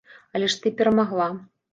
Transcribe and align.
Але 0.37 0.47
ж 0.53 0.55
ты 0.63 0.71
перамагла. 0.79 1.27